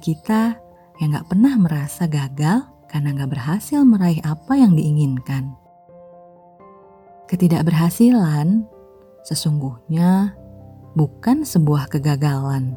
kita 0.00 0.56
yang 0.96 1.12
gak 1.12 1.28
pernah 1.28 1.60
merasa 1.60 2.08
gagal 2.08 2.64
karena 2.88 3.12
gak 3.12 3.36
berhasil 3.36 3.84
meraih 3.84 4.20
apa 4.24 4.56
yang 4.56 4.72
diinginkan. 4.72 5.52
Ketidakberhasilan 7.28 8.64
sesungguhnya 9.28 10.32
bukan 10.96 11.44
sebuah 11.44 11.92
kegagalan. 11.92 12.76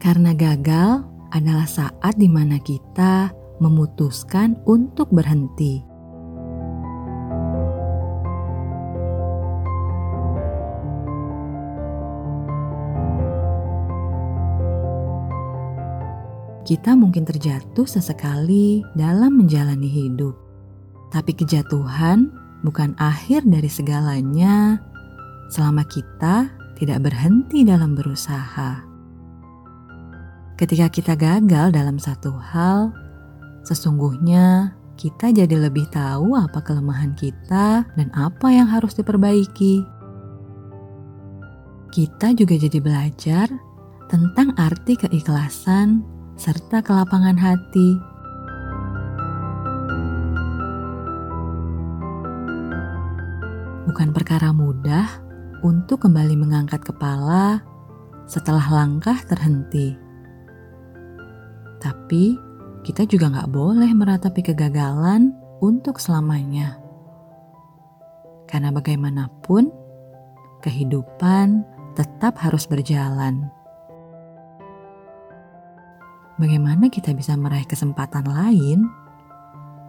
Karena 0.00 0.36
gagal 0.36 1.04
adalah 1.32 1.64
saat 1.64 2.20
di 2.20 2.28
mana 2.28 2.60
kita 2.60 3.32
memutuskan 3.64 4.60
untuk 4.68 5.08
berhenti. 5.08 5.93
Kita 16.64 16.96
mungkin 16.96 17.28
terjatuh 17.28 17.84
sesekali 17.84 18.80
dalam 18.96 19.36
menjalani 19.36 19.84
hidup, 19.84 20.32
tapi 21.12 21.36
kejatuhan 21.36 22.32
bukan 22.64 22.96
akhir 22.96 23.44
dari 23.44 23.68
segalanya 23.68 24.80
selama 25.52 25.84
kita 25.84 26.48
tidak 26.80 27.04
berhenti 27.04 27.68
dalam 27.68 27.92
berusaha. 27.92 28.80
Ketika 30.56 30.88
kita 30.88 31.12
gagal 31.20 31.68
dalam 31.76 32.00
satu 32.00 32.32
hal, 32.32 32.96
sesungguhnya 33.68 34.72
kita 34.96 35.36
jadi 35.36 35.68
lebih 35.68 35.84
tahu 35.92 36.32
apa 36.32 36.64
kelemahan 36.64 37.12
kita 37.12 37.84
dan 37.84 38.08
apa 38.16 38.48
yang 38.48 38.72
harus 38.72 38.96
diperbaiki. 38.96 39.84
Kita 41.92 42.32
juga 42.32 42.56
jadi 42.56 42.78
belajar 42.80 43.52
tentang 44.08 44.56
arti 44.56 44.96
keikhlasan 44.96 46.13
serta 46.34 46.82
kelapangan 46.82 47.38
hati. 47.38 47.90
Bukan 53.86 54.10
perkara 54.10 54.50
mudah 54.50 55.06
untuk 55.62 56.02
kembali 56.02 56.34
mengangkat 56.34 56.82
kepala 56.82 57.62
setelah 58.26 58.66
langkah 58.66 59.14
terhenti. 59.22 59.94
Tapi 61.78 62.34
kita 62.82 63.06
juga 63.06 63.30
nggak 63.30 63.52
boleh 63.54 63.90
meratapi 63.94 64.42
kegagalan 64.42 65.30
untuk 65.62 66.02
selamanya. 66.02 66.80
Karena 68.50 68.74
bagaimanapun, 68.74 69.70
kehidupan 70.66 71.62
tetap 71.94 72.34
harus 72.42 72.66
berjalan 72.66 73.46
bagaimana 76.38 76.90
kita 76.90 77.14
bisa 77.14 77.38
meraih 77.38 77.66
kesempatan 77.66 78.26
lain 78.26 78.86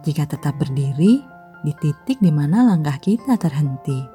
jika 0.06 0.26
tetap 0.26 0.54
berdiri 0.58 1.22
di 1.66 1.72
titik 1.82 2.22
di 2.22 2.30
mana 2.30 2.62
langkah 2.62 2.94
kita 3.02 3.34
terhenti. 3.34 4.06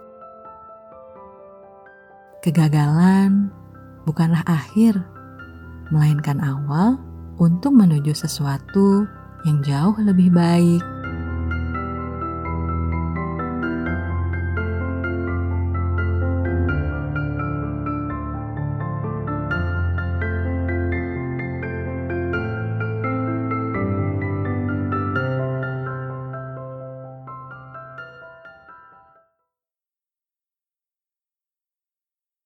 Kegagalan 2.42 3.52
bukanlah 4.08 4.42
akhir, 4.48 4.98
melainkan 5.94 6.42
awal 6.42 6.98
untuk 7.38 7.76
menuju 7.76 8.16
sesuatu 8.16 9.06
yang 9.46 9.62
jauh 9.62 9.94
lebih 10.02 10.34
baik. 10.34 10.91